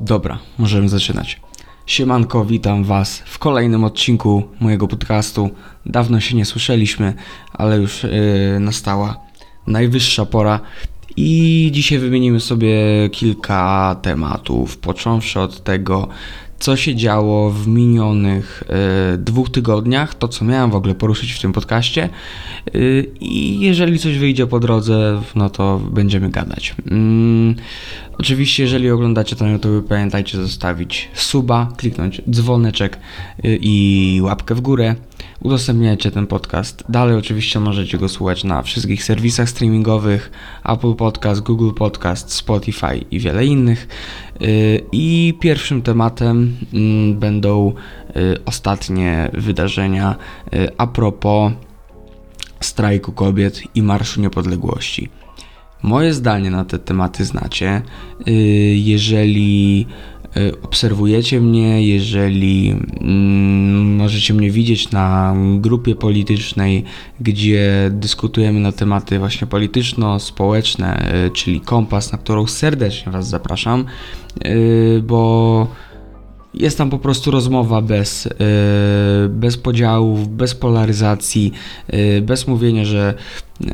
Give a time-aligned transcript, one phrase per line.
[0.00, 1.40] Dobra, możemy zaczynać.
[1.86, 5.50] Siemanko, witam Was w kolejnym odcinku mojego podcastu.
[5.86, 7.14] Dawno się nie słyszeliśmy,
[7.52, 8.10] ale już yy,
[8.60, 9.16] nastała
[9.66, 10.60] najwyższa pora.
[11.16, 12.76] I dzisiaj wymienimy sobie
[13.12, 16.08] kilka tematów, począwszy od tego,
[16.58, 18.62] co się działo w minionych
[19.14, 22.08] y, dwóch tygodniach, to co miałem w ogóle poruszyć w tym podcaście.
[22.74, 26.74] Y, I jeżeli coś wyjdzie po drodze, no to będziemy gadać.
[26.90, 27.54] Mm,
[28.18, 32.98] oczywiście, jeżeli oglądacie to na YouTube, pamiętajcie zostawić suba, kliknąć dzwoneczek
[33.44, 34.94] y, i łapkę w górę.
[35.40, 36.84] Udostępniajcie ten podcast.
[36.88, 40.30] Dalej oczywiście możecie go słuchać na wszystkich serwisach streamingowych,
[40.64, 43.88] Apple Podcast, Google Podcast, Spotify i wiele innych.
[44.42, 47.72] Y, I pierwszym tematem mm, będą
[48.16, 50.16] y, ostatnie wydarzenia
[50.54, 51.52] y, a propos
[52.60, 55.08] strajku kobiet i Marszu Niepodległości.
[55.82, 57.82] Moje zdanie na te tematy znacie.
[58.74, 59.86] Jeżeli
[60.62, 66.84] obserwujecie mnie, jeżeli mm, możecie mnie widzieć na grupie politycznej,
[67.20, 73.84] gdzie dyskutujemy na tematy właśnie polityczno-społeczne, czyli Kompas, na którą serdecznie Was zapraszam,
[75.02, 75.66] bo
[76.54, 81.52] jest tam po prostu rozmowa bez, yy, bez podziałów, bez polaryzacji,
[81.92, 83.14] yy, bez mówienia, że,
[83.60, 83.70] yy,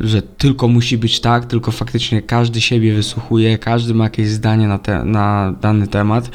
[0.00, 4.78] że tylko musi być tak, tylko faktycznie każdy siebie wysłuchuje, każdy ma jakieś zdanie na,
[4.78, 6.30] te, na dany temat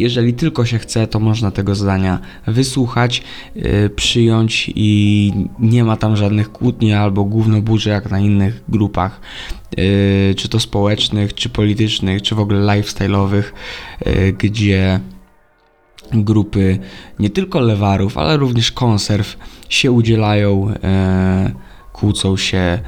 [0.00, 3.22] jeżeli tylko się chce, to można tego zdania wysłuchać,
[3.54, 9.20] yy, przyjąć i nie ma tam żadnych kłótni albo gównoburzy jak na innych grupach,
[9.76, 13.42] yy, czy to społecznych, czy politycznych, czy w ogóle lifestyle'owych,
[14.06, 15.00] yy, gdzie
[16.12, 16.78] grupy
[17.18, 19.36] nie tylko lewarów, ale również konserw
[19.68, 20.74] się udzielają,
[21.92, 22.78] kłócą się,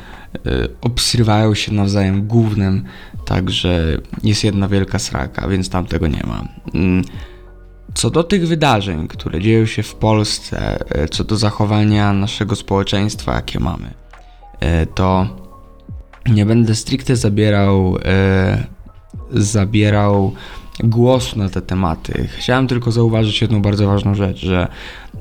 [0.81, 2.85] obsrywają się nawzajem głównym
[3.25, 6.49] Także jest jedna wielka sraka, więc tam tego nie ma.
[6.75, 7.05] Mm.
[7.95, 13.35] Co do tych wydarzeń, które dzieją się w Polsce, e, co do zachowania naszego społeczeństwa,
[13.35, 13.95] jakie mamy,
[14.61, 15.29] e, to
[16.27, 17.97] nie będę stricte zabierał,
[19.31, 20.33] zabierał
[20.81, 22.29] głosu na te tematy.
[22.39, 24.69] Chciałem tylko zauważyć jedną bardzo ważną rzecz, że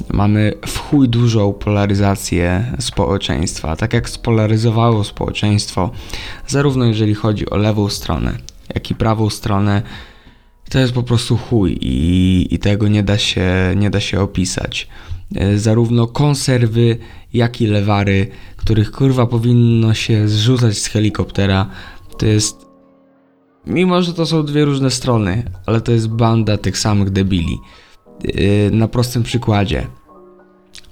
[0.10, 3.76] mamy w chuj dużą polaryzację społeczeństwa.
[3.76, 5.92] Tak jak spolaryzowało społeczeństwo,
[6.48, 8.38] zarówno jeżeli chodzi o lewą stronę,
[8.76, 9.82] jak i prawą stronę,
[10.70, 14.88] to jest po prostu chuj i, i tego nie da, się, nie da się opisać.
[15.36, 16.98] E, zarówno konserwy,
[17.34, 21.70] jak i lewary, których kurwa powinno się zrzucać z helikoptera,
[22.18, 22.71] to jest
[23.68, 27.58] Mimo, że to są dwie różne strony, ale to jest banda tych samych debili.
[28.24, 29.88] Yy, na prostym przykładzie.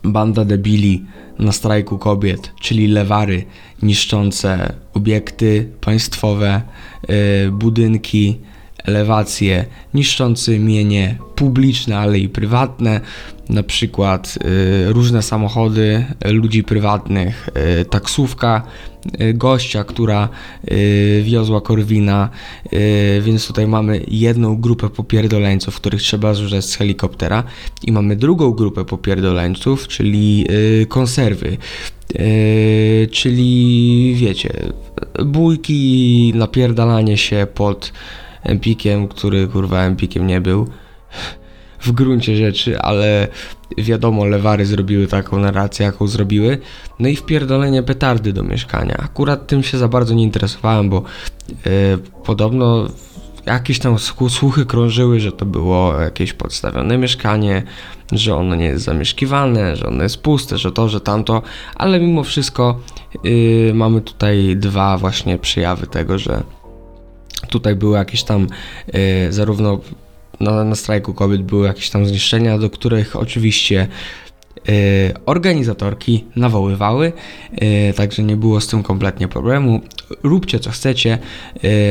[0.03, 1.05] Banda debili
[1.39, 3.45] na strajku kobiet, czyli lewary
[3.81, 6.61] niszczące obiekty państwowe,
[7.09, 8.39] yy, budynki,
[8.83, 13.01] elewacje, niszczące mienie publiczne, ale i prywatne,
[13.49, 14.39] na przykład
[14.89, 17.49] y, różne samochody ludzi prywatnych,
[17.81, 18.63] y, taksówka
[19.33, 20.29] gościa, która
[21.23, 22.29] wiozła Korwina,
[23.21, 27.43] więc tutaj mamy jedną grupę popierdoleńców, których trzeba zrzucać z helikoptera.
[27.83, 30.45] I mamy drugą grupę popierdoleńców, czyli
[30.87, 31.57] konserwy.
[33.11, 34.53] czyli wiecie,
[35.25, 37.93] bójki, napierdalanie się pod
[38.43, 40.67] Empikiem, który kurwa Empikiem nie był
[41.81, 43.27] w gruncie rzeczy, ale
[43.77, 46.57] wiadomo, lewary zrobiły taką narrację, jaką zrobiły.
[46.99, 48.97] No i wpierdolenie petardy do mieszkania.
[48.97, 51.03] Akurat tym się za bardzo nie interesowałem, bo
[51.49, 51.71] yy,
[52.23, 52.87] podobno
[53.45, 57.63] jakieś tam słuchy krążyły, że to było jakieś podstawione mieszkanie,
[58.11, 61.41] że ono nie jest zamieszkiwane, że ono jest puste, że to, że tamto,
[61.75, 62.79] ale mimo wszystko
[63.23, 66.43] yy, mamy tutaj dwa właśnie przejawy tego, że
[67.49, 68.47] tutaj były jakieś tam
[68.93, 69.79] yy, zarówno
[70.39, 73.87] na, strajku kobiet były jakieś tam zniszczenia, do których oczywiście
[74.69, 77.13] y, organizatorki nawoływały,
[77.89, 79.81] y, także nie było z tym kompletnie problemu.
[80.23, 81.17] Róbcie co chcecie,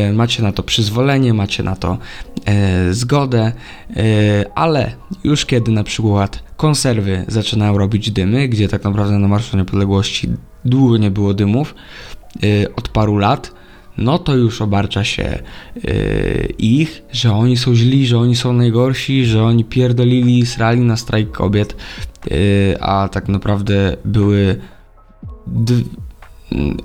[0.09, 1.99] y, macie na to przyzwolenie, macie na to
[2.91, 3.53] zgodę,
[4.55, 4.93] ale
[5.25, 10.29] już kiedy na przykład konserwy zaczynają robić dymy, gdzie tak naprawdę na Marszu Niepodległości
[10.65, 11.75] długo nie było dymów,
[12.77, 13.53] od paru lat,
[13.99, 15.39] no to już obarcza się
[15.75, 20.97] yy, ich, że oni są źli, że oni są najgorsi, że oni pierdolili, srali na
[20.97, 21.77] strajk kobiet,
[22.31, 22.37] yy,
[22.81, 24.61] a tak naprawdę były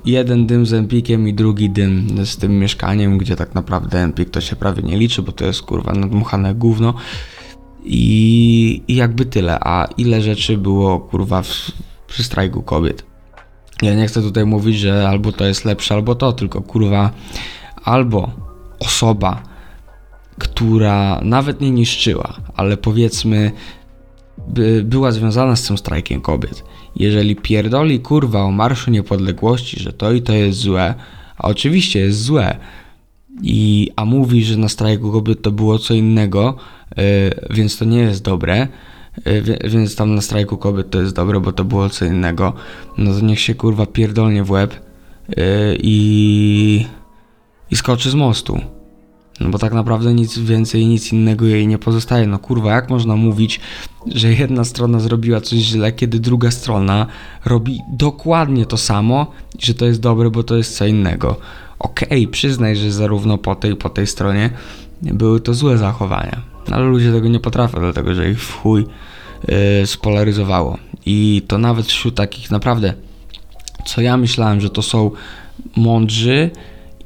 [0.06, 4.42] jeden dym z Empikiem i drugi dym z tym mieszkaniem, gdzie tak naprawdę Empik to
[4.42, 6.94] się prawie nie liczy, bo to jest kurwa nadmuchane gówno
[7.84, 11.72] i, i jakby tyle, a ile rzeczy było kurwa w,
[12.08, 13.13] przy strajku kobiet.
[13.84, 17.12] Ja nie chcę tutaj mówić, że albo to jest lepsze, albo to, tylko kurwa,
[17.84, 18.32] albo
[18.80, 19.54] osoba
[20.38, 23.52] która nawet nie niszczyła, ale powiedzmy
[24.48, 26.64] by, była związana z tym strajkiem kobiet.
[26.96, 30.94] Jeżeli pierdoli kurwa o Marszu Niepodległości, że to i to jest złe,
[31.38, 32.58] a oczywiście jest złe,
[33.42, 36.56] i, a mówi, że na strajku kobiet to było co innego,
[36.98, 37.04] yy,
[37.50, 38.68] więc to nie jest dobre,
[39.64, 42.54] więc tam na strajku kobiet to jest dobre, bo to było co innego,
[42.98, 44.74] no to niech się kurwa pierdolnie w łeb
[45.30, 45.36] yy,
[45.80, 46.86] i,
[47.72, 48.62] i skoczy z mostu.
[49.40, 52.28] No bo tak naprawdę nic więcej, nic innego jej nie pozostaje.
[52.28, 53.60] No kurwa, jak można mówić,
[54.08, 57.08] że jedna strona zrobiła coś źle, kiedy druga strona
[57.46, 61.40] robi dokładnie to samo i że to jest dobre, bo to jest co innego.
[61.80, 64.50] Okej, okay, przyznaj, że zarówno po tej po tej stronie
[65.02, 66.53] były to złe zachowania.
[66.72, 68.86] Ale ludzie tego nie potrafią, dlatego że ich w chuj
[69.48, 70.78] yy, spolaryzowało.
[71.06, 72.94] I to nawet wśród takich naprawdę,
[73.86, 75.12] co ja myślałem, że to są
[75.76, 76.50] mądrzy,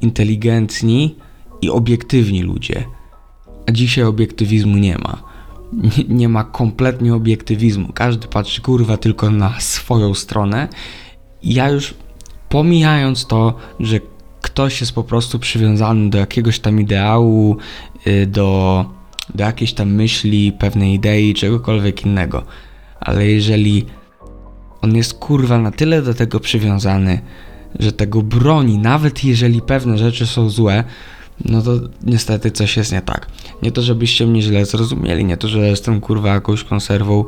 [0.00, 1.14] inteligentni,
[1.62, 2.84] i obiektywni ludzie.
[3.66, 5.22] A dzisiaj obiektywizmu nie ma.
[5.72, 7.92] Nie, nie, ma kompletnie obiektywizmu.
[7.92, 10.68] Każdy patrzy kurwa tylko na swoją stronę.
[11.42, 11.94] Ja już
[12.48, 14.00] pomijając to, że
[14.42, 17.56] ktoś jest po prostu przywiązany do jakiegoś tam ideału,
[18.06, 18.84] y, do,
[19.34, 22.44] do jakiejś tam myśli, pewnej idei, czegokolwiek innego.
[23.00, 23.86] Ale jeżeli
[24.82, 27.20] on jest kurwa na tyle do tego przywiązany,
[27.80, 30.84] że tego broni, nawet jeżeli pewne rzeczy są złe,
[31.44, 31.72] no to
[32.02, 33.26] niestety coś jest nie tak.
[33.62, 37.24] Nie to, żebyście mnie źle zrozumieli, nie to, że jestem kurwa jakąś konserwą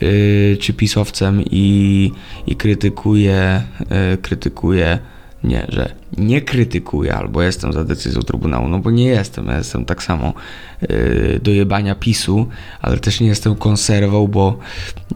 [0.00, 2.12] yy, czy pisowcem i,
[2.46, 4.98] i krytykuję, yy, krytykuję,
[5.44, 9.84] nie, że nie krytykuję albo jestem za decyzją Trybunału, no bo nie jestem, ja jestem
[9.84, 10.34] tak samo
[10.80, 12.48] yy, do jebania PiSu,
[12.80, 14.58] ale też nie jestem konserwą, bo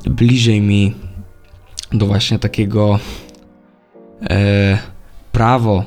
[0.05, 0.95] bliżej mi
[1.93, 2.99] do właśnie takiego
[4.23, 4.29] yy,
[5.33, 5.85] prawo,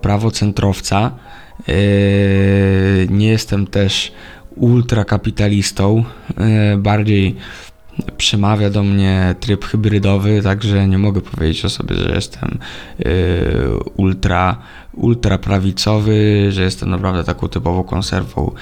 [0.00, 1.10] prawo centrowca,
[1.68, 4.12] Yy, nie jestem też
[4.56, 6.04] ultrakapitalistą,
[6.38, 7.36] yy, bardziej
[8.16, 12.58] przemawia do mnie tryb hybrydowy, także nie mogę powiedzieć o sobie, że jestem
[12.98, 13.06] yy,
[13.96, 14.56] ultra,
[14.92, 18.52] ultra prawicowy, że jestem naprawdę taką typową konserwą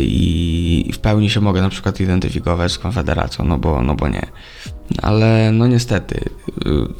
[0.00, 4.26] i w pełni się mogę na przykład identyfikować z Konfederacją, no bo, no bo nie.
[5.02, 6.20] Ale no niestety,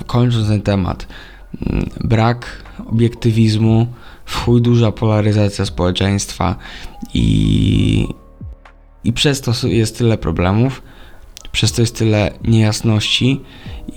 [0.06, 1.06] kończąc ten temat,
[2.04, 3.86] brak obiektywizmu,
[4.24, 6.56] w chuj duża polaryzacja społeczeństwa
[7.14, 8.08] i,
[9.04, 10.82] i przez to jest tyle problemów,
[11.52, 13.40] przez to jest tyle niejasności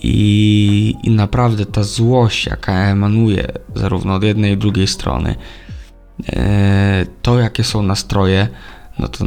[0.03, 5.35] i, i naprawdę ta złość, jaka emanuje zarówno od jednej i drugiej strony,
[6.29, 8.47] e, to jakie są nastroje,
[8.99, 9.25] no to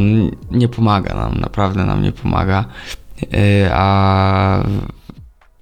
[0.51, 2.65] nie pomaga nam, naprawdę nam nie pomaga,
[3.33, 4.65] e, a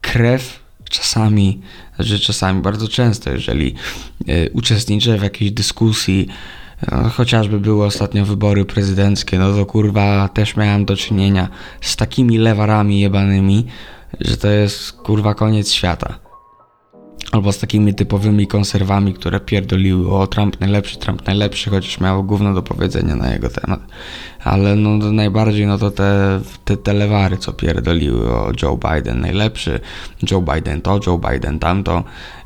[0.00, 1.62] krew czasami
[1.98, 3.74] że czasami, bardzo często, jeżeli
[4.28, 6.28] e, uczestniczę w jakiejś dyskusji,
[7.12, 11.48] chociażby były ostatnio wybory prezydenckie, no to kurwa też miałem do czynienia
[11.80, 13.66] z takimi lewarami jebanymi,
[14.20, 16.21] że to jest kurwa koniec świata.
[17.32, 22.54] Albo z takimi typowymi konserwami, które pierdoliły o Trump najlepszy, Trump najlepszy, chociaż miało gówno
[22.54, 23.80] do powiedzenia na jego temat.
[24.44, 29.80] Ale no najbardziej no to te, te, te lewary, co pierdoliły o Joe Biden najlepszy,
[30.30, 32.04] Joe Biden to, Joe Biden tamto.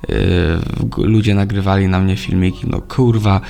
[0.08, 3.40] Yy, ludzie nagrywali na mnie filmiki, no kurwa,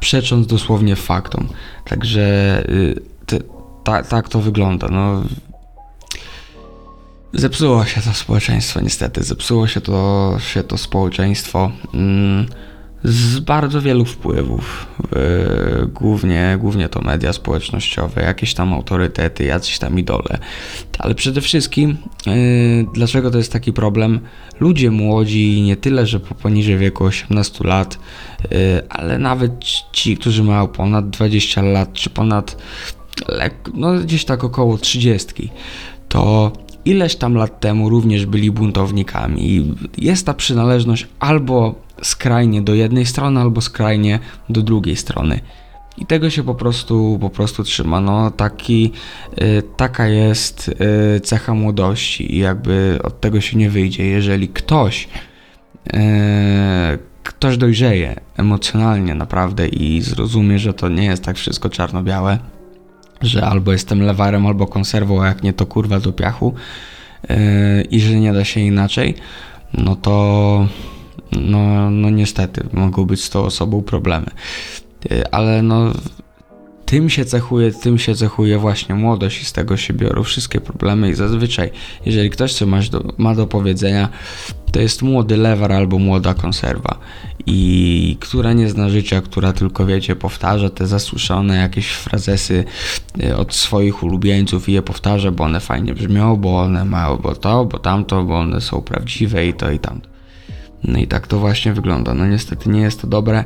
[0.00, 1.48] przecząc dosłownie faktom.
[1.84, 3.38] Także yy, te,
[3.84, 4.88] ta, tak to wygląda.
[4.88, 5.22] No,
[7.32, 9.22] Zepsuło się to społeczeństwo, niestety.
[9.22, 12.46] Zepsuło się to, się to społeczeństwo mm,
[13.04, 14.86] z bardzo wielu wpływów.
[15.12, 20.38] Yy, głównie, głównie to media społecznościowe, jakieś tam autorytety, jacyś tam idole.
[20.98, 24.20] Ale przede wszystkim, yy, dlaczego to jest taki problem?
[24.60, 27.98] Ludzie młodzi, nie tyle, że po poniżej wieku 18 lat,
[28.42, 28.58] yy,
[28.88, 32.56] ale nawet ci, którzy mają ponad 20 lat, czy ponad,
[33.74, 35.50] no gdzieś tak około 30,
[36.08, 36.52] to
[36.88, 39.74] ileś tam lat temu również byli buntownikami.
[39.98, 44.18] Jest ta przynależność albo skrajnie do jednej strony, albo skrajnie
[44.48, 45.40] do drugiej strony.
[45.98, 48.00] I tego się po prostu, po prostu trzyma.
[48.00, 48.92] No, taki,
[49.42, 50.68] y, taka jest
[51.16, 54.06] y, cecha młodości i jakby od tego się nie wyjdzie.
[54.06, 55.08] Jeżeli ktoś,
[55.86, 55.98] y,
[57.22, 62.38] ktoś dojrzeje emocjonalnie naprawdę i zrozumie, że to nie jest tak wszystko czarno-białe,
[63.22, 66.54] że albo jestem lewarem, albo konserwą, a jak nie to kurwa do piachu
[67.28, 67.36] yy,
[67.90, 69.14] i że nie da się inaczej,
[69.74, 70.66] no to
[71.32, 74.26] no, no niestety mogą być z tą osobą problemy.
[75.10, 75.92] Yy, ale no
[76.88, 81.10] tym się cechuje, tym się cechuje właśnie młodość i z tego się biorą wszystkie problemy
[81.10, 81.70] i zazwyczaj,
[82.06, 84.08] jeżeli ktoś co ma do, ma do powiedzenia,
[84.72, 86.98] to jest młody lewar albo młoda konserwa
[87.46, 92.64] i która nie zna życia, która tylko wiecie, powtarza te zasłyszane jakieś frazesy
[93.22, 97.34] e, od swoich ulubieńców i je powtarza, bo one fajnie brzmią, bo one mają bo
[97.34, 100.08] to, bo tamto, bo one są prawdziwe i to i tamto.
[100.84, 102.14] No i tak to właśnie wygląda.
[102.14, 103.44] No niestety nie jest to dobre,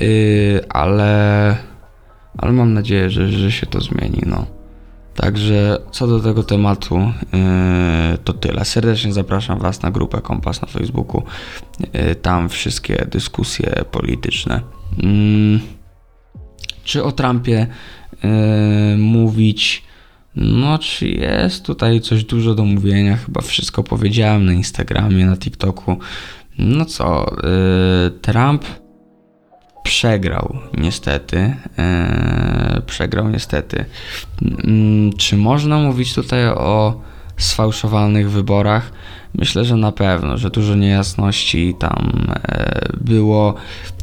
[0.00, 1.56] yy, ale,
[2.38, 4.22] ale mam nadzieję, że, że się to zmieni.
[4.26, 4.46] No.
[5.14, 8.64] Także co do tego tematu, yy, to tyle.
[8.64, 11.22] Serdecznie zapraszam Was na grupę Kompas na Facebooku.
[11.80, 14.60] Yy, tam wszystkie dyskusje polityczne.
[14.98, 15.60] Yy,
[16.84, 17.66] czy o Trumpie
[18.22, 19.82] yy, mówić?
[20.36, 23.16] No, czy jest tutaj coś dużo do mówienia?
[23.16, 25.98] Chyba wszystko powiedziałem na Instagramie, na TikToku.
[26.58, 28.64] No co, yy, Trump
[29.84, 31.56] przegrał niestety.
[32.74, 33.84] Yy, przegrał niestety.
[34.42, 37.00] Yy, czy można mówić tutaj o
[37.36, 38.92] sfałszowanych wyborach?
[39.34, 43.54] Myślę, że na pewno, że dużo niejasności tam yy, było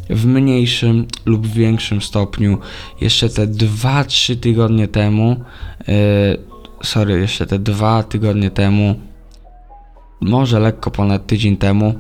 [0.09, 2.57] w mniejszym lub większym stopniu.
[3.01, 5.43] Jeszcze te 2-3 tygodnie temu,
[5.88, 5.95] yy,
[6.83, 8.95] sorry, jeszcze te 2 tygodnie temu,
[10.21, 12.00] może lekko ponad tydzień temu,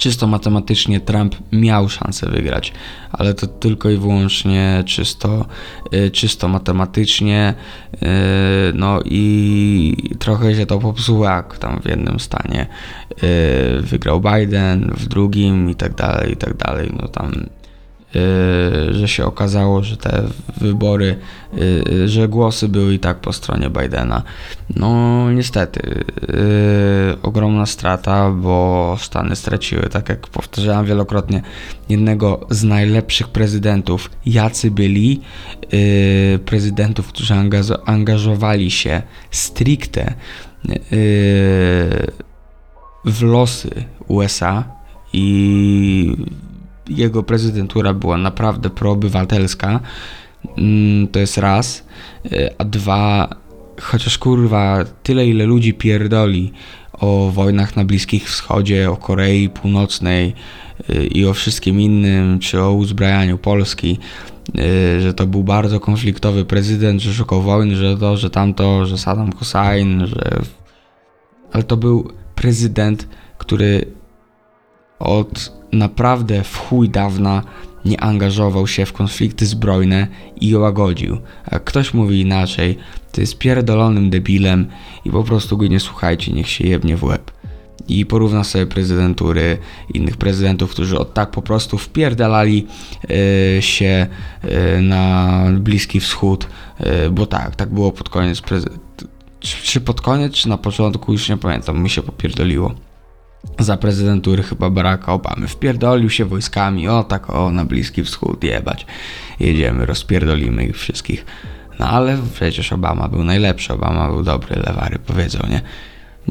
[0.00, 2.72] czysto matematycznie Trump miał szansę wygrać,
[3.12, 5.46] ale to tylko i wyłącznie czysto,
[5.94, 7.54] y, czysto matematycznie.
[7.94, 7.98] Y,
[8.74, 12.66] no i trochę się to popsuło, jak tam w jednym stanie
[13.22, 16.92] y, wygrał Biden, w drugim i tak dalej, i tak dalej.
[17.02, 17.32] No tam
[18.90, 20.22] że się okazało, że te
[20.56, 21.16] wybory,
[21.58, 24.22] y, że głosy były i tak po stronie Bidena.
[24.76, 26.04] No niestety,
[27.14, 31.42] y, ogromna strata, bo Stany straciły, tak jak powtarzałem wielokrotnie,
[31.88, 35.20] jednego z najlepszych prezydentów, jacy byli
[36.44, 37.34] prezydentów, którzy
[37.86, 40.14] angażowali się stricte
[43.04, 44.64] w losy USA
[45.12, 46.16] i
[46.90, 49.80] jego prezydentura była naprawdę proobywatelska.
[50.58, 51.84] Mm, to jest raz.
[52.32, 53.28] E, a dwa,
[53.80, 56.52] chociaż kurwa, tyle ile ludzi pierdoli
[56.92, 60.34] o wojnach na Bliskim Wschodzie, o Korei Północnej
[60.88, 63.98] e, i o wszystkim innym, czy o uzbrajaniu Polski,
[64.58, 68.98] e, że to był bardzo konfliktowy prezydent, że szukał wojny, że to, że tamto, że
[68.98, 70.42] Saddam Hussein, że...
[71.52, 73.99] Ale to był prezydent, który
[75.00, 77.42] od naprawdę w chuj dawna
[77.84, 80.06] nie angażował się w konflikty zbrojne
[80.40, 81.18] i je łagodził.
[81.64, 82.78] Ktoś mówi inaczej,
[83.12, 84.66] to jest pierdolonym debilem
[85.04, 87.30] i po prostu go nie słuchajcie, niech się jebnie w łeb.
[87.88, 89.58] I porówna sobie prezydentury
[89.94, 92.66] innych prezydentów, którzy od tak po prostu wpierdalali
[93.08, 94.06] yy, się
[94.44, 96.46] yy, na Bliski Wschód,
[96.80, 98.62] yy, bo tak, tak było pod koniec czy,
[99.40, 102.74] czy pod koniec, czy na początku, już nie pamiętam, mi się popierdoliło
[103.58, 105.48] za prezydentury chyba Baracka Obamy.
[105.48, 108.86] Wpierdolił się wojskami, o tak o, na Bliski Wschód, jebać.
[109.40, 111.24] Jedziemy, rozpierdolimy ich wszystkich.
[111.78, 115.60] No ale przecież Obama był najlepszy, Obama był dobry, lewary powiedzą, nie?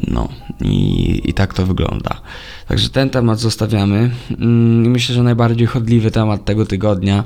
[0.07, 0.29] No
[0.61, 2.21] i, i tak to wygląda.
[2.67, 4.11] Także ten temat zostawiamy.
[4.39, 7.23] Mm, myślę, że najbardziej chodliwy temat tego tygodnia,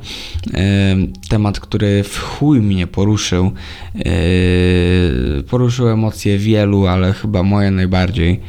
[1.29, 3.51] temat, który w chuj mnie poruszył,
[5.49, 8.39] poruszył emocje wielu, ale chyba moje najbardziej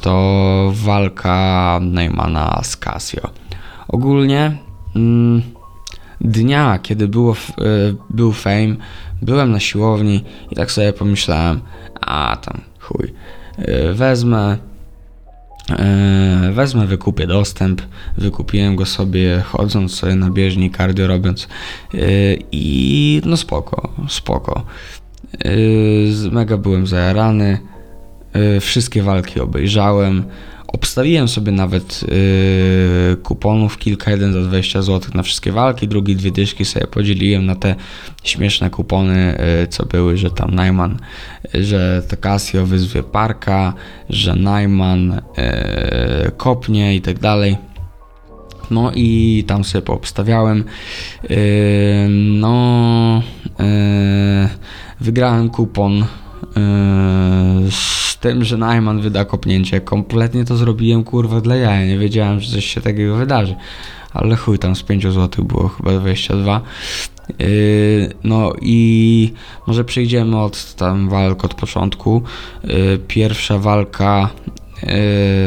[0.00, 3.30] to walka Neymana z Casio.
[3.88, 4.56] Ogólnie
[4.96, 5.42] mm,
[6.20, 7.34] dnia, kiedy było, e,
[8.10, 8.76] był fame,
[9.22, 11.60] byłem na siłowni i tak sobie pomyślałem,
[12.00, 13.14] a tam chuj,
[13.58, 14.56] e, wezmę
[16.52, 17.82] wezmę, wykupię dostęp,
[18.18, 21.48] wykupiłem go sobie chodząc sobie na bieżni, cardio robiąc
[22.52, 24.64] i no spoko, spoko.
[26.32, 27.75] Mega byłem zajarany, E,
[28.60, 30.24] wszystkie walki obejrzałem.
[30.66, 36.30] Obstawiłem sobie nawet yy, kuponów kilka, jeden za 20 zł na wszystkie walki, drugi dwie
[36.30, 37.74] dyszki sobie podzieliłem na te
[38.22, 40.98] śmieszne kupony, yy, co były, że tam Najman,
[41.54, 43.74] yy, że to Casio wyzwie Parka,
[44.10, 45.22] że Najman
[46.36, 47.56] kopnie i tak dalej.
[48.70, 50.64] No i tam sobie poobstawiałem.
[52.40, 53.22] no,
[55.00, 56.04] wygrałem kupon
[58.16, 59.80] z tym, że Najman wyda kopnięcie.
[59.80, 61.86] Kompletnie to zrobiłem kurwa dla jaja.
[61.86, 63.54] Nie wiedziałem, że coś się takiego wydarzy.
[64.12, 66.60] Ale chuj, tam z 5 zł było chyba 22.
[67.38, 67.46] Yy,
[68.24, 69.32] no i
[69.66, 72.22] może przejdziemy od tam walk od początku.
[72.64, 74.30] Yy, pierwsza walka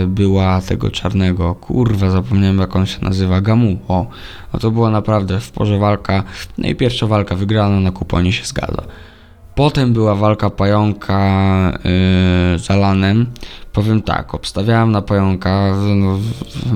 [0.08, 3.80] była tego czarnego, kurwa, zapomniałem jak on się nazywa, Gamu.
[3.88, 4.08] O,
[4.54, 6.24] no to była naprawdę w porze walka.
[6.58, 8.84] No i pierwsza walka wygrana na kuponie się zgadza.
[9.60, 11.20] Potem była walka pająka
[11.74, 13.26] yy, z Alanem.
[13.74, 16.20] Powiem tak, obstawiałem na pająka, no,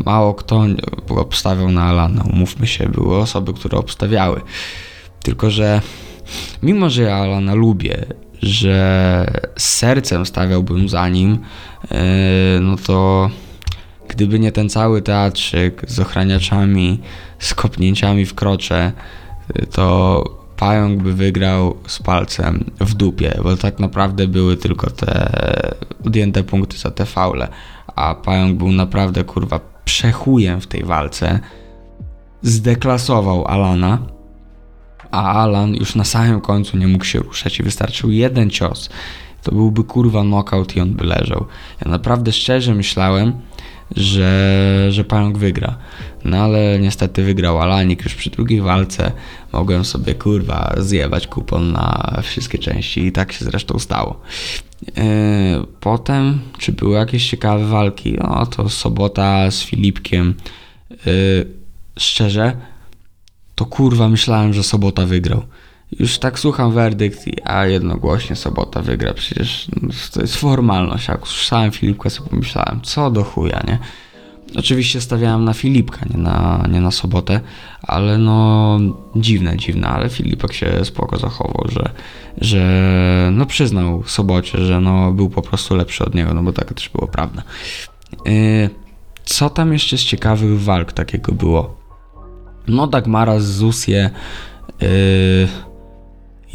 [0.05, 0.65] mało kto
[1.09, 4.41] obstawiał na Alana, umówmy się, były osoby, które obstawiały.
[5.21, 5.81] Tylko, że
[6.63, 8.05] mimo, że ja Alana lubię,
[8.41, 11.97] że sercem stawiałbym za nim, yy,
[12.61, 13.29] no to
[14.07, 16.99] gdyby nie ten cały teatrzyk z ochraniaczami,
[17.39, 18.91] z kopnięciami w krocze,
[19.55, 25.31] yy, to pająk by wygrał z palcem w dupie, bo tak naprawdę były tylko te
[26.05, 27.47] odjęte punkty za te faule,
[27.95, 31.39] a pająk był naprawdę kurwa przechujem w tej walce.
[32.41, 33.97] Zdeklasował Alana,
[35.11, 38.89] a Alan już na samym końcu nie mógł się ruszać i wystarczył jeden cios.
[39.43, 41.45] To byłby kurwa knockout i on by leżał.
[41.85, 43.33] Ja naprawdę szczerze myślałem,
[43.95, 45.77] że, że pająk wygra.
[46.25, 49.11] No ale niestety wygrał Alanik już przy drugiej walce.
[49.53, 54.21] Mogłem sobie kurwa zjebać kupon na wszystkie części i tak się zresztą stało.
[54.87, 55.03] Yy,
[55.79, 58.17] potem, czy były jakieś ciekawe walki?
[58.21, 60.33] No to sobota z Filipkiem.
[60.89, 61.47] Yy,
[61.99, 62.57] szczerze,
[63.55, 65.43] to kurwa myślałem, że sobota wygrał.
[65.99, 69.13] Już tak słucham werdykt, a jednogłośnie sobota wygra.
[69.13, 69.67] Przecież
[70.13, 71.07] to jest formalność.
[71.07, 73.79] Jak usłyszałem Filipka, sobie pomyślałem, co do chuja, nie?
[74.55, 77.39] Oczywiście stawiałem na Filipka, nie na, nie na sobotę,
[77.81, 78.79] ale no
[79.15, 81.89] dziwne, dziwne, ale Filipek się spoko zachował, że,
[82.37, 86.73] że no przyznał sobocie, że no był po prostu lepszy od niego, no bo tak
[86.73, 87.43] też było prawda.
[88.25, 88.69] Yy,
[89.23, 91.77] co tam jeszcze z ciekawych walk takiego było?
[92.67, 94.09] No Dagmara z Zusję
[94.81, 94.87] yy,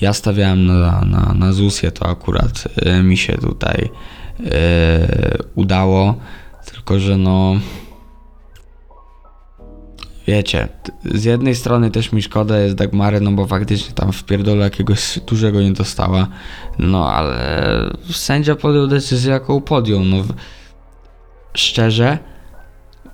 [0.01, 3.91] ja stawiałem na, na, na Zusję, to akurat yy, mi się tutaj
[4.41, 4.51] yy,
[5.55, 6.15] udało,
[6.73, 7.57] tylko że no
[10.27, 10.69] wiecie,
[11.05, 15.19] z jednej strony też mi szkoda jest Dagmary, no bo faktycznie tam w pierdolu jakiegoś
[15.27, 16.29] dużego nie dostała,
[16.79, 17.65] no ale
[18.11, 20.25] sędzia podjął decyzję, jaką podjął, no
[21.55, 22.19] szczerze,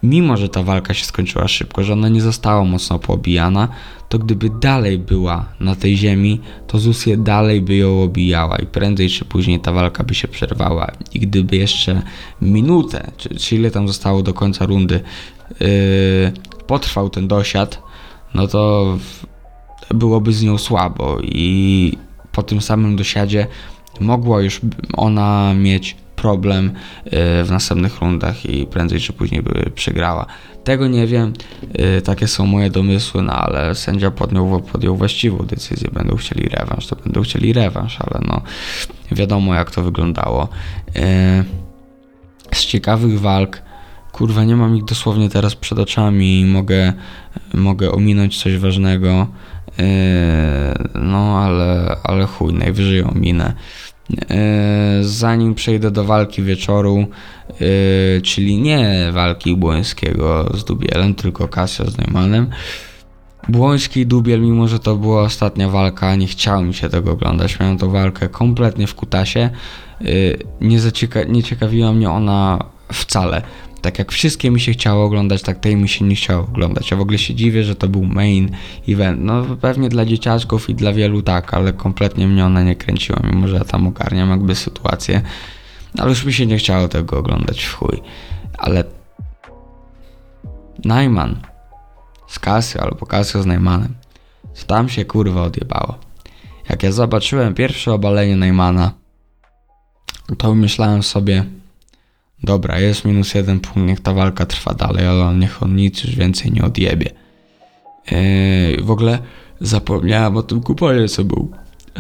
[0.05, 3.69] mimo że ta walka się skończyła szybko, że ona nie została mocno poobijana,
[4.09, 9.09] to gdyby dalej była na tej ziemi, to Zusję dalej by ją obijała i prędzej
[9.09, 10.93] czy później ta walka by się przerwała.
[11.15, 12.03] I gdyby jeszcze
[12.43, 15.01] minutę, czy, czy ile tam zostało do końca rundy,
[15.61, 15.69] yy,
[16.67, 17.83] potrwał ten dosiad,
[18.35, 18.99] no to
[19.95, 21.99] byłoby z nią słabo i
[22.33, 23.47] po tym samym dosiadzie
[24.01, 24.61] mogła już
[24.97, 26.73] ona mieć problem
[27.07, 27.11] y,
[27.45, 30.27] w następnych rundach i prędzej czy później by przegrała.
[30.65, 31.33] Tego nie wiem,
[31.99, 35.91] y, takie są moje domysły, no ale sędzia podjął, podjął właściwą decyzję.
[35.93, 38.43] Będą chcieli rewanż, to będą chcieli rewanż, ale no
[39.13, 40.49] wiadomo jak to wyglądało.
[40.97, 41.45] Y,
[42.53, 43.63] z ciekawych walk
[44.13, 46.93] kurwa, nie mam ich dosłownie teraz przed oczami i mogę,
[47.55, 49.27] mogę ominąć coś ważnego.
[50.95, 53.55] No, ale, ale chuj, najwyżej ominę.
[54.11, 54.17] Yy,
[55.01, 57.07] zanim przejdę do walki wieczoru,
[57.61, 57.67] yy,
[58.23, 62.51] czyli nie walki Błońskiego z Dubielem, tylko Casio z Neumannem.
[63.49, 67.61] Błoński i Dubiel, mimo że to była ostatnia walka, nie chciało mi się tego oglądać.
[67.61, 69.51] Miałem tą walkę kompletnie w kutasie.
[70.61, 73.43] Nie, zacieka- nie ciekawiła mnie ona wcale.
[73.85, 76.91] Tak jak wszystkie mi się chciało oglądać, tak tej mi się nie chciało oglądać.
[76.91, 78.51] Ja w ogóle się dziwię, że to był main
[78.89, 79.21] event.
[79.23, 83.49] No pewnie dla dzieciaczków i dla wielu tak, ale kompletnie mnie ona nie kręciła, mimo
[83.49, 85.23] że ja tam ogarniam jakby sytuację.
[85.99, 88.03] Ale już mi się nie chciało tego oglądać w chuj.
[88.59, 88.85] Ale
[90.85, 91.41] Najman
[92.29, 93.95] z Casio albo Casio z Najmanem.
[94.55, 95.99] Co tam się kurwa odjebało.
[96.71, 98.93] Jak ja zobaczyłem pierwsze obalenie Najmana,
[100.39, 101.45] to myślałem sobie,
[102.45, 106.15] Dobra, jest minus jeden punkt, niech ta walka trwa dalej, ale niech on nic już
[106.15, 107.11] więcej nie odjebie.
[108.11, 109.19] Yy, w ogóle
[109.61, 111.51] zapomniałem o tym kuponie, co był.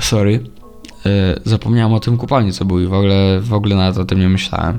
[0.00, 0.32] Sorry.
[0.32, 1.10] Yy,
[1.44, 4.28] zapomniałem o tym kuponie, co był i w ogóle, w ogóle nawet o tym nie
[4.28, 4.78] myślałem.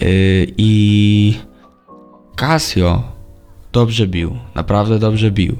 [0.00, 1.34] Yy, I
[2.36, 3.02] Casio
[3.72, 5.56] dobrze bił, naprawdę dobrze bił,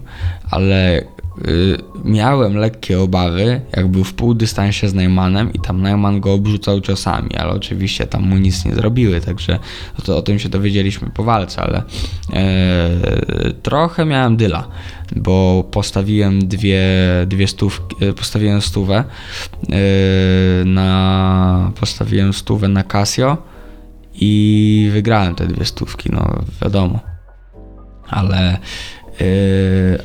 [0.51, 1.05] ale
[2.05, 6.81] miałem lekkie obawy, jak był w pół dystansie z Neumannem i tam Neumann go obrzucał
[6.81, 9.59] ciosami, ale oczywiście tam mu nic nie zrobiły, także
[10.05, 11.83] to, o tym się dowiedzieliśmy po walce, ale
[12.33, 14.69] e, trochę miałem dyla,
[15.17, 16.83] bo postawiłem dwie,
[17.27, 19.05] dwie stówki, e, postawiłem stówę e,
[20.65, 23.37] na postawiłem stówę na Casio
[24.15, 27.01] i wygrałem te dwie stówki, no wiadomo.
[28.09, 28.59] Ale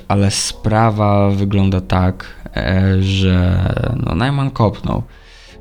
[0.07, 2.25] ale sprawa wygląda tak,
[2.55, 3.59] e, że
[4.05, 5.03] no Najman kopnął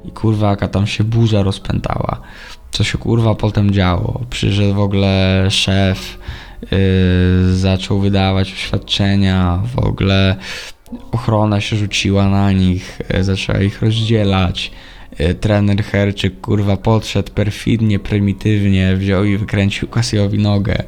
[0.04, 2.20] i kurwa jaka tam się burza rozpętała.
[2.70, 4.20] co się kurwa potem działo.
[4.30, 6.18] Przyszedł w ogóle szef,
[6.62, 10.36] yy, zaczął wydawać oświadczenia, w ogóle
[11.12, 14.70] ochrona się rzuciła na nich, yy, zaczęła ich rozdzielać.
[15.18, 20.84] Yy, trener Herczyk kurwa podszedł perfidnie, prymitywnie, wziął i wykręcił Kasiowi nogę.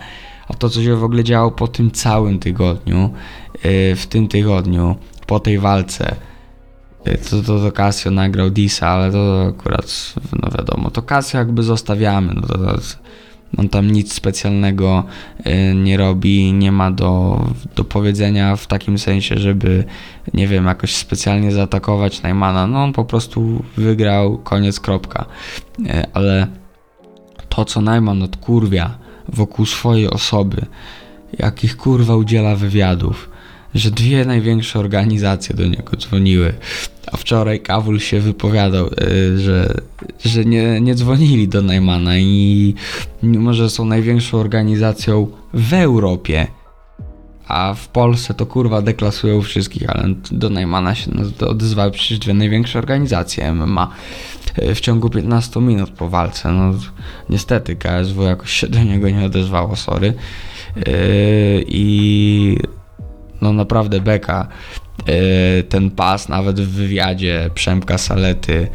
[0.48, 3.12] A to, co się w ogóle działo po tym całym tygodniu,
[3.54, 6.16] yy, w tym tygodniu, po tej walce,
[7.06, 11.62] yy, to, to, to Casio nagrał Disa, ale to akurat, no wiadomo, to Casio jakby
[11.62, 12.78] zostawiamy, no to, to
[13.56, 15.04] on tam nic specjalnego
[15.46, 17.44] y, nie robi, nie ma do,
[17.76, 19.85] do powiedzenia w takim sensie, żeby,
[20.35, 22.66] nie wiem, jakoś specjalnie zaatakować Najmana.
[22.66, 25.24] No on po prostu wygrał, koniec, kropka.
[25.80, 26.46] Y, Ale
[27.48, 30.66] to, co Najman odkurwia wokół swojej osoby,
[31.38, 33.30] jakich kurwa udziela wywiadów,
[33.74, 36.54] że dwie największe organizacje do niego dzwoniły,
[37.12, 39.80] a wczoraj Kawul się wypowiadał, y, że,
[40.24, 42.74] że nie, nie dzwonili do Najmana i
[43.22, 46.46] mimo, że są największą organizacją w Europie,
[47.46, 51.11] a w Polsce to kurwa deklasują wszystkich, ale do Najmana się
[51.48, 53.88] odezwały przecież dwie największe organizacje MMA
[54.59, 56.52] y, w ciągu 15 minut po walce.
[56.52, 56.72] No
[57.30, 60.14] niestety KSW jakoś się do niego nie odezwało, sorry.
[60.76, 60.85] Yy,
[61.68, 62.59] I
[63.40, 64.48] no naprawdę beka.
[65.06, 68.68] Yy, ten pas nawet w wywiadzie Przemka Salety,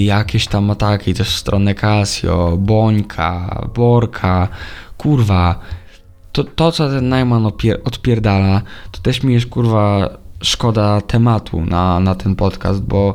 [0.00, 4.48] jakieś tam ataki też w stronę Casio, Bońka, Borka,
[4.98, 5.60] kurwa,
[6.34, 10.10] to, to co ten Najman opier- odpierdala, to też mi jest kurwa
[10.42, 13.14] szkoda tematu na, na ten podcast, bo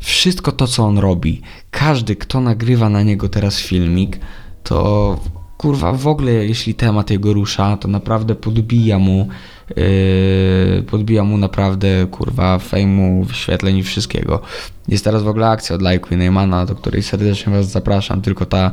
[0.00, 4.20] wszystko to co on robi, każdy kto nagrywa na niego teraz filmik,
[4.64, 5.16] to
[5.56, 9.28] kurwa w ogóle jeśli temat jego rusza, to naprawdę podbija mu
[9.76, 14.40] Yy, podbija mu naprawdę kurwa fejmu, wyświetleń i wszystkiego.
[14.88, 18.46] Jest teraz w ogóle akcja od Lajku i Neymana, do której serdecznie Was zapraszam, tylko
[18.46, 18.70] ta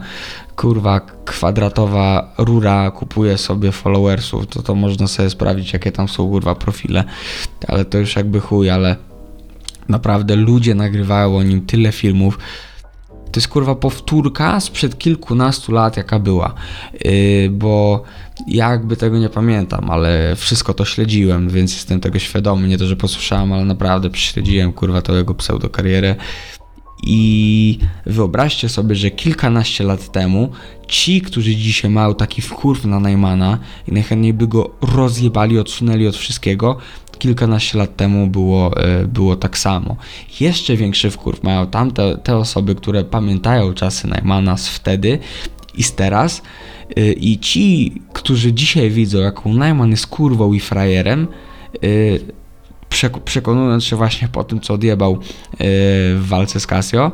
[0.56, 6.56] kurwa kwadratowa rura kupuje sobie followersów, to to można sobie sprawdzić jakie tam są kurwa
[6.56, 7.04] profile,
[7.68, 8.96] ale to już jakby chuj, ale
[9.90, 12.40] naprawdę ludzie nagrywają o nim tyle filmów,
[13.34, 16.54] to jest kurwa powtórka sprzed kilkunastu lat, jaka była.
[17.06, 18.04] Yy, bo
[18.48, 22.68] ja jakby tego nie pamiętam, ale wszystko to śledziłem, więc jestem tego świadomy.
[22.68, 26.16] Nie to, że posłyszałem, ale naprawdę prześledziłem kurwa tą jego pseudokarierę.
[27.06, 30.50] I wyobraźcie sobie, że kilkanaście lat temu
[30.88, 36.18] ci, którzy dzisiaj mają taki wkurw na Najmana i najchętniej by go rozjebali, odsunęli od
[36.18, 36.78] wszystkiego,
[37.18, 39.96] kilkanaście lat temu było, e, było tak samo.
[40.40, 45.20] Jeszcze większy wkurw mają tamte te osoby, które pamiętają czasy Najmana z wtedy
[45.76, 46.42] i z teraz
[46.98, 51.28] e, i ci, którzy dzisiaj widzą, jaką Najman jest kurwą i frajerem,
[51.76, 51.88] e,
[53.26, 55.20] przekonując się właśnie po tym, co odjebał
[55.60, 57.12] w walce z Casio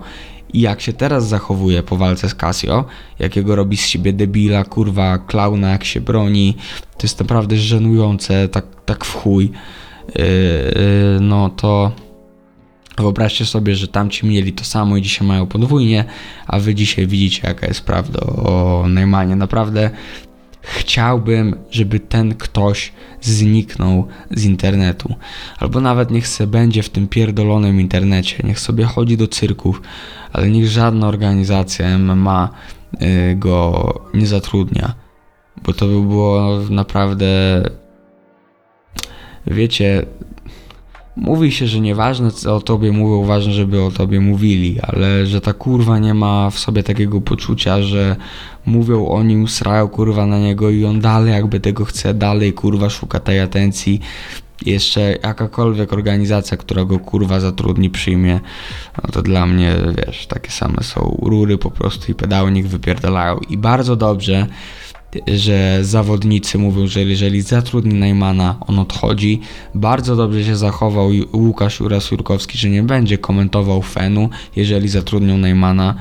[0.54, 2.86] i jak się teraz zachowuje po walce z Casio,
[3.20, 8.66] jakiego robi z siebie debila, kurwa, klauna, jak się broni, to jest naprawdę żenujące, tak,
[8.86, 9.52] tak w chuj.
[10.16, 11.92] Yy, yy, no to
[12.98, 16.06] wyobraźcie sobie, że tamci mieli to samo i dzisiaj mają podwójnie,
[16.48, 19.36] a wy dzisiaj widzicie jaka jest prawda o Neymanie.
[19.36, 19.90] Naprawdę
[20.62, 25.16] chciałbym, żeby ten ktoś zniknął z internetu.
[25.60, 29.82] Albo nawet niech se będzie w tym pierdolonym internecie, niech sobie chodzi do cyrków,
[30.34, 32.50] ale niech żadna organizacja MMA
[33.00, 34.94] yy, go nie zatrudnia.
[35.64, 37.62] Bo to by było naprawdę
[39.48, 40.06] wiecie,
[41.16, 45.42] mówi się, że nieważne co o tobie mówią, ważne, żeby o tobie mówili, ale że
[45.42, 48.16] ta kurwa nie ma w sobie takiego poczucia, że
[48.66, 52.90] mówią o nim, srają kurwa na niego i on dalej jakby tego chce, dalej kurwa
[52.90, 54.00] szuka tej atencji.
[54.66, 58.40] Jeszcze jakakolwiek organizacja, która go kurwa zatrudni, przyjmie,
[59.04, 63.38] no to dla mnie, wiesz, takie same są rury po prostu i pedały niech wypierdalają.
[63.50, 64.48] I bardzo dobrze,
[65.28, 69.42] że zawodnicy mówią, że jeżeli zatrudni Najmana, on odchodzi.
[69.76, 75.96] Bardzo dobrze się zachował Łukasz Juras-Jurkowski, że nie będzie komentował Fenu, jeżeli zatrudnią Najmana.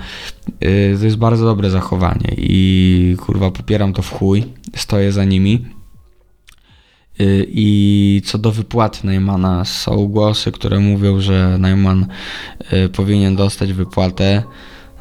[0.65, 4.45] Y, to jest bardzo dobre zachowanie i kurwa popieram to w chuj,
[4.77, 5.67] stoję za nimi.
[7.21, 12.07] Y, I co do wypłaty Najmana, są głosy, które mówią, że Najman
[12.73, 14.43] y, powinien dostać wypłatę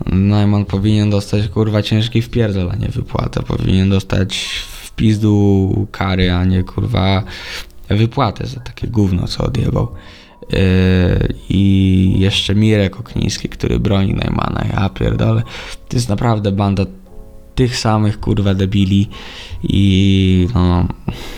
[0.05, 3.43] Najman powinien dostać kurwa ciężki wpierdol, a nie wypłatę.
[3.43, 4.37] Powinien dostać
[4.83, 7.23] w pizdu kary, a nie kurwa
[7.89, 9.87] wypłatę za takie gówno, co odjebał.
[10.51, 10.59] Yy,
[11.49, 14.65] I jeszcze Mirek Okniński, który broni Najmana.
[14.73, 15.43] Ja pierdolę.
[15.89, 16.85] To jest naprawdę banda
[17.57, 19.09] tych samych kurwa debili
[19.63, 20.87] i no,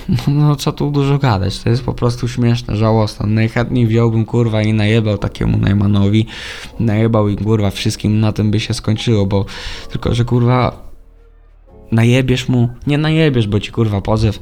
[0.09, 3.27] no, no co tu dużo gadać, to jest po prostu śmieszne, żałosne.
[3.27, 6.25] Najchętniej wziąłbym kurwa i najebał takiemu Najmanowi,
[6.79, 9.45] najebał i kurwa wszystkim na tym by się skończyło, bo
[9.89, 10.89] tylko, że kurwa
[11.91, 14.39] najebiesz mu, nie najebiesz, bo ci kurwa pozew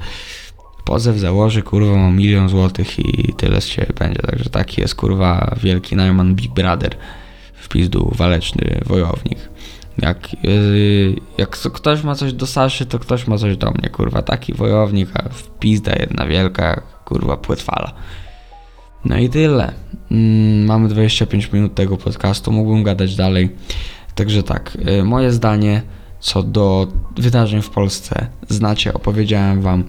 [0.85, 5.55] pozew założy, kurwa ma milion złotych i tyle z ciebie będzie, także taki jest kurwa
[5.63, 6.95] wielki Najman Big Brother
[7.53, 9.37] w pizdu waleczny wojownik.
[9.97, 14.21] Jak, yy, jak ktoś ma coś do Saszy, to ktoś ma coś do mnie, kurwa.
[14.21, 15.23] Taki wojownik, a
[15.59, 17.93] pizda jedna wielka, kurwa, płetwala.
[19.05, 19.73] No i tyle.
[20.11, 23.55] Mm, mamy 25 minut tego podcastu, mógłbym gadać dalej.
[24.15, 25.81] Także tak, yy, moje zdanie
[26.19, 28.27] co do wydarzeń w Polsce.
[28.49, 29.83] Znacie, opowiedziałem wam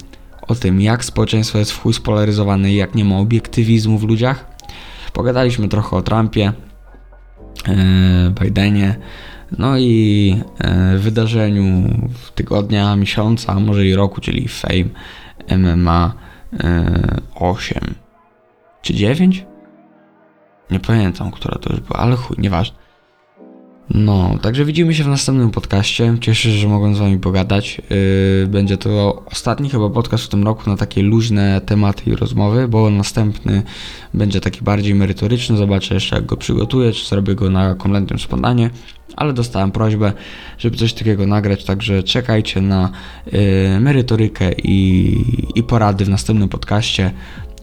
[0.49, 4.44] o tym, jak społeczeństwo jest w chuj spolaryzowane i jak nie ma obiektywizmu w ludziach.
[5.12, 6.53] Pogadaliśmy trochę o Trumpie,
[7.68, 7.75] yy,
[8.31, 8.97] Bidenie,
[9.59, 11.65] no i e, wydarzeniu
[12.35, 14.85] tygodnia, miesiąca, może i roku, czyli Fame
[15.59, 16.13] MMA
[16.53, 17.95] e, 8
[18.83, 19.47] czy 9?
[20.71, 22.88] Nie pamiętam, która to już była, ale chuj, nieważne.
[23.90, 26.16] No, także widzimy się w następnym podcaście.
[26.20, 27.83] Cieszę się, że mogłem z wami pogadać.
[28.40, 32.68] Yy, będzie to ostatni chyba podcast w tym roku na takie luźne tematy i rozmowy,
[32.68, 33.62] bo następny
[34.14, 35.57] będzie taki bardziej merytoryczny.
[35.57, 38.70] Zobaczę jeszcze jak go przygotuję, czy zrobię go na kompletnym spontanie,
[39.16, 40.12] ale dostałem prośbę,
[40.59, 42.90] żeby coś takiego nagrać, także czekajcie na
[43.33, 45.14] yy, merytorykę i,
[45.55, 47.11] i porady w następnym podcaście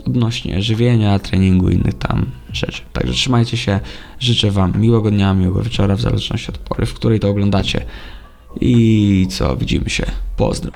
[0.07, 2.81] odnośnie żywienia, treningu i innych tam rzeczy.
[2.93, 3.79] Także trzymajcie się,
[4.19, 7.85] życzę Wam miłego dnia, miłego wieczora, w zależności od pory, w której to oglądacie.
[8.61, 10.05] I co, widzimy się.
[10.37, 10.71] Pozdro.